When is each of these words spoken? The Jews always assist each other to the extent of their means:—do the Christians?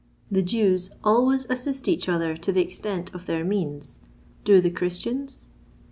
The 0.31 0.41
Jews 0.41 0.89
always 1.03 1.45
assist 1.47 1.87
each 1.87 2.09
other 2.09 2.35
to 2.35 2.51
the 2.51 2.59
extent 2.59 3.13
of 3.13 3.27
their 3.27 3.43
means:—do 3.43 4.59
the 4.59 4.71
Christians? 4.71 5.45